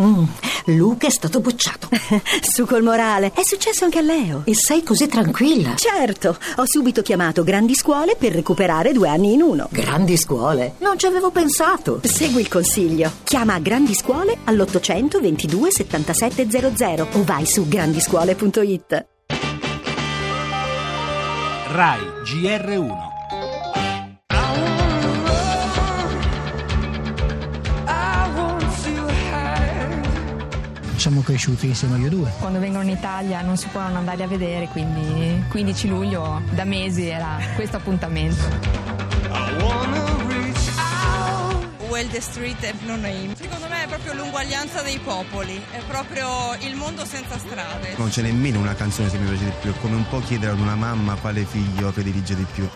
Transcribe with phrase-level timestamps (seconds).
[0.00, 0.24] Mm,
[0.66, 1.88] Luca è stato bocciato.
[2.42, 3.32] Su col morale.
[3.34, 4.42] È successo anche a Leo.
[4.44, 5.74] E sei così tranquilla?
[5.76, 9.68] Certo, ho subito chiamato Grandi Scuole per recuperare due anni in uno.
[9.70, 10.74] Grandi scuole?
[10.78, 12.00] Non ci avevo pensato.
[12.02, 13.10] Segui il consiglio.
[13.24, 19.06] Chiama Grandi Scuole all'800 22 7700 o vai su grandiscuole.it.
[21.72, 23.09] RAI GR1
[31.00, 32.30] siamo cresciuti insieme io due.
[32.38, 36.64] Quando vengono in Italia non si può non andarli a vedere, quindi 15 luglio da
[36.64, 38.42] mesi era questo appuntamento.
[41.88, 43.34] Well the Street have no name.
[43.34, 47.94] Secondo me è proprio l'uguaglianza dei popoli, è proprio il mondo senza strade.
[47.96, 50.52] Non c'è nemmeno una canzone che mi piace di più, è come un po' chiedere
[50.52, 52.68] ad una mamma quale figlio predilige di più.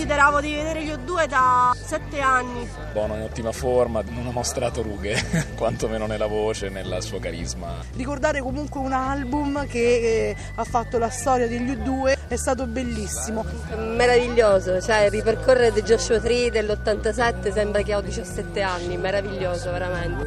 [0.00, 2.66] Desideravo di vedere gli O2 da sette anni.
[2.94, 5.14] Bono in ottima forma, non ha mostrato rughe,
[5.54, 7.84] quantomeno nella voce, nel suo carisma.
[7.94, 13.44] Ricordare comunque un album che eh, ha fatto la storia degli U2 è stato bellissimo.
[13.76, 20.24] Meraviglioso, cioè ripercorrere The Joshua Tree dell'87 sembra che ho 17 anni, meraviglioso veramente.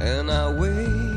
[0.00, 1.07] And I wait.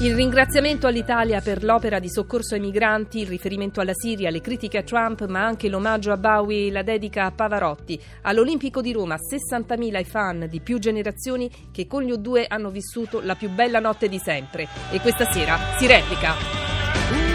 [0.00, 4.78] Il ringraziamento all'Italia per l'opera di soccorso ai migranti, il riferimento alla Siria, le critiche
[4.78, 8.00] a Trump, ma anche l'omaggio a Bowie e la dedica a Pavarotti.
[8.22, 13.20] All'Olimpico di Roma 60.000 i fan di più generazioni che con gli U2 hanno vissuto
[13.20, 14.68] la più bella notte di sempre.
[14.92, 17.27] E questa sera si replica.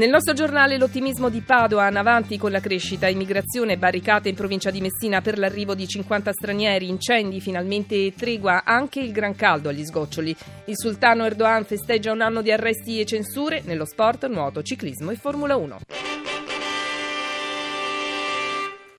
[0.00, 4.80] Nel nostro giornale l'ottimismo di Padoan avanti con la crescita, immigrazione, barricate in provincia di
[4.80, 10.34] Messina per l'arrivo di 50 stranieri, incendi, finalmente tregua, anche il gran caldo agli sgoccioli.
[10.64, 15.16] Il sultano Erdogan festeggia un anno di arresti e censure nello sport, nuoto, ciclismo e
[15.16, 16.09] Formula 1.